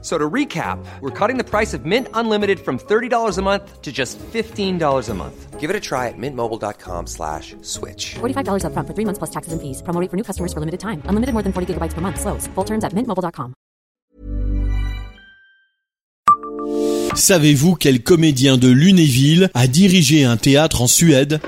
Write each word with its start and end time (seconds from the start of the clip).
So 0.00 0.16
to 0.16 0.30
recap, 0.30 0.78
we're 1.00 1.10
cutting 1.10 1.38
the 1.38 1.44
price 1.44 1.74
of 1.74 1.84
Mint 1.84 2.06
Unlimited 2.14 2.60
from 2.60 2.78
$30 2.78 3.36
a 3.36 3.42
month 3.42 3.82
to 3.82 3.90
just 3.90 4.16
$15 4.32 5.08
a 5.08 5.14
month. 5.14 5.58
Give 5.58 5.70
it 5.70 5.74
a 5.74 5.80
try 5.80 6.06
at 6.06 6.14
mintmobile.com 6.16 7.08
slash 7.08 7.56
switch. 7.62 8.14
$45 8.20 8.62
upfront 8.62 8.86
for 8.86 8.94
three 8.94 9.04
months 9.04 9.18
plus 9.18 9.30
taxes 9.30 9.52
and 9.52 9.60
fees. 9.60 9.82
Promo 9.82 10.00
rate 10.00 10.08
for 10.08 10.16
new 10.16 10.22
customers 10.22 10.52
for 10.52 10.60
limited 10.60 10.78
time. 10.78 11.02
Unlimited 11.06 11.32
more 11.34 11.42
than 11.42 11.52
40 11.52 11.74
gigabytes 11.74 11.94
per 11.94 12.00
month. 12.00 12.20
Slows. 12.20 12.46
Full 12.54 12.64
terms 12.64 12.84
at 12.84 12.94
mintmobile.com. 12.94 13.54
Savez-vous 17.14 17.74
quel 17.74 18.02
comédien 18.02 18.56
de 18.56 18.68
Lunéville 18.68 19.50
a 19.54 19.66
dirigé 19.66 20.22
un 20.24 20.36
théâtre 20.36 20.82
en 20.82 20.86
Suède 20.86 21.40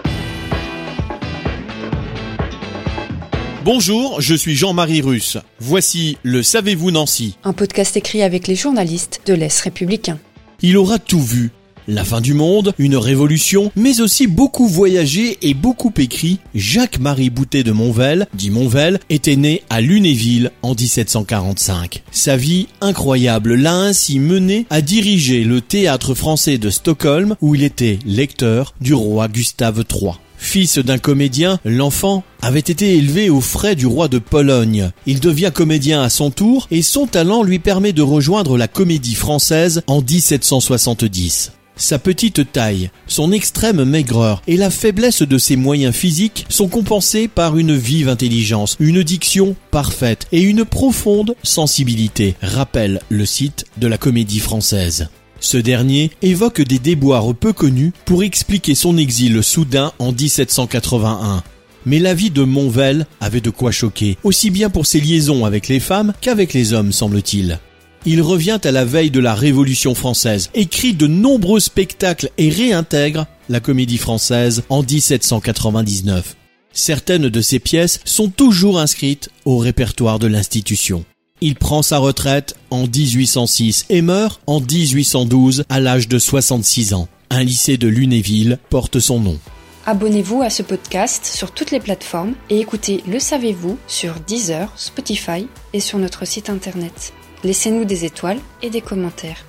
Bonjour, 3.63 4.23
je 4.23 4.35
suis 4.35 4.57
Jean-Marie 4.57 5.03
Russe. 5.03 5.37
Voici 5.59 6.17
le 6.23 6.43
Savez-vous 6.43 6.91
Nancy 6.91 7.37
Un 7.45 7.53
podcast 7.53 7.95
écrit 7.95 8.23
avec 8.23 8.49
les 8.49 8.55
journalistes 8.55 9.21
de 9.27 9.35
l'Est 9.35 9.61
républicain. 9.61 10.19
Il 10.63 10.79
aura 10.79 10.99
tout 10.99 11.21
vu. 11.21 11.51
La 11.87 12.05
fin 12.05 12.23
du 12.23 12.33
monde, 12.33 12.73
une 12.79 12.97
révolution, 12.97 13.71
mais 13.77 14.01
aussi 14.01 14.27
beaucoup 14.27 14.67
voyagé 14.67 15.37
et 15.43 15.53
beaucoup 15.53 15.93
écrit. 15.99 16.39
Jacques-Marie 16.55 17.29
Boutet 17.29 17.63
de 17.63 17.73
Monvel, 17.73 18.29
dit 18.33 18.49
Monvel, 18.49 18.99
était 19.11 19.37
né 19.37 19.63
à 19.69 19.83
Lunéville 19.83 20.53
en 20.63 20.75
1745. 20.75 22.03
Sa 22.13 22.39
vie 22.39 22.67
incroyable 22.81 23.57
l'a 23.57 23.75
ainsi 23.75 24.21
mené 24.21 24.67
à 24.71 24.81
diriger 24.81 25.45
le 25.45 25.61
théâtre 25.61 26.15
français 26.15 26.57
de 26.57 26.71
Stockholm 26.71 27.37
où 27.43 27.55
il 27.55 27.63
était 27.63 27.99
lecteur 28.07 28.73
du 28.81 28.95
roi 28.95 29.29
Gustave 29.29 29.85
III. 29.93 30.13
Fils 30.51 30.81
d'un 30.81 30.99
comédien, 30.99 31.61
l'enfant 31.65 32.25
avait 32.43 32.59
été 32.59 32.97
élevé 32.97 33.31
aux 33.31 33.41
frais 33.41 33.77
du 33.77 33.87
roi 33.87 34.09
de 34.09 34.19
Pologne. 34.19 34.91
Il 35.07 35.21
devient 35.21 35.53
comédien 35.55 36.03
à 36.03 36.09
son 36.09 36.33
tour 36.33 36.67
et 36.73 36.83
son 36.83 37.07
talent 37.07 37.45
lui 37.45 37.61
permet 37.61 37.93
de 37.93 38.03
rejoindre 38.03 38.59
la 38.59 38.67
comédie 38.67 39.15
française 39.15 39.85
en 39.87 40.03
1770. 40.03 41.53
Sa 41.77 42.01
petite 42.01 42.51
taille, 42.51 42.91
son 43.07 43.31
extrême 43.31 43.85
maigreur 43.85 44.43
et 44.49 44.57
la 44.57 44.71
faiblesse 44.71 45.23
de 45.23 45.39
ses 45.39 45.55
moyens 45.55 45.95
physiques 45.95 46.47
sont 46.49 46.67
compensés 46.67 47.29
par 47.29 47.57
une 47.57 47.77
vive 47.77 48.09
intelligence, 48.09 48.77
une 48.81 49.05
diction 49.05 49.55
parfaite 49.71 50.27
et 50.33 50.43
une 50.43 50.65
profonde 50.65 51.37
sensibilité, 51.45 52.35
rappelle 52.43 52.99
le 53.09 53.25
site 53.25 53.67
de 53.77 53.87
la 53.87 53.99
comédie 53.99 54.41
française. 54.41 55.11
Ce 55.41 55.57
dernier 55.57 56.11
évoque 56.21 56.61
des 56.61 56.79
déboires 56.79 57.35
peu 57.35 57.53
connus 57.53 57.93
pour 58.05 58.23
expliquer 58.23 58.75
son 58.75 58.99
exil 58.99 59.43
soudain 59.43 59.93
en 59.99 60.13
1781. 60.13 61.43
Mais 61.87 61.99
la 61.99 62.13
vie 62.13 62.31
de 62.31 62.43
Monvel 62.43 63.07
avait 63.21 63.41
de 63.41 63.49
quoi 63.49 63.71
choquer, 63.71 64.19
aussi 64.23 64.51
bien 64.51 64.69
pour 64.69 64.87
ses 64.87 65.01
liaisons 65.01 65.47
avec 65.47 65.69
les 65.69 65.81
femmes 65.81 66.13
qu'avec 66.21 66.53
les 66.53 66.75
hommes, 66.75 66.93
semble-t-il. 66.93 67.59
Il 68.07 68.21
revient 68.23 68.59
à 68.65 68.71
la 68.71 68.85
veille 68.85 69.11
de 69.11 69.21
la 69.21 69.35
Révolution 69.35 69.95
française, 69.95 70.51
écrit 70.55 70.95
de 70.95 71.07
nombreux 71.07 71.61
spectacles 71.61 72.31
et 72.39 72.51
réintègre 72.51 73.27
la 73.49 73.61
comédie 73.61 73.99
française 73.99 74.63
en 74.69 74.83
1799. 74.83 76.37
Certaines 76.73 77.29
de 77.29 77.41
ses 77.41 77.59
pièces 77.59 78.01
sont 78.05 78.29
toujours 78.29 78.79
inscrites 78.79 79.31
au 79.45 79.59
répertoire 79.59 80.19
de 80.19 80.29
l'institution. 80.29 81.05
Il 81.43 81.55
prend 81.55 81.81
sa 81.81 81.97
retraite 81.97 82.55
en 82.71 82.87
1806 82.87 83.87
et 83.89 84.03
meurt 84.03 84.43
en 84.47 84.61
1812 84.61 85.65
à 85.71 85.81
l'âge 85.81 86.07
de 86.07 86.19
66 86.19 86.93
ans. 86.93 87.09
Un 87.31 87.43
lycée 87.43 87.79
de 87.79 87.89
Lunéville 87.89 88.59
porte 88.69 88.99
son 88.99 89.21
nom. 89.21 89.39
Abonnez-vous 89.87 90.43
à 90.43 90.51
ce 90.51 90.63
podcast 90.63 91.25
sur 91.25 91.53
toutes 91.53 91.71
les 91.71 91.81
plateformes 91.81 92.35
et 92.51 92.61
écoutez 92.61 93.03
Le 93.09 93.19
Savez-vous 93.19 93.79
sur 93.87 94.21
Deezer, 94.27 94.71
Spotify 94.77 95.47
et 95.73 95.81
sur 95.81 95.99
notre 95.99 96.27
site 96.27 96.51
internet. 96.51 97.15
Laissez-nous 97.43 97.87
des 97.87 98.05
étoiles 98.05 98.41
et 98.61 98.69
des 98.69 98.83
commentaires. 98.83 99.47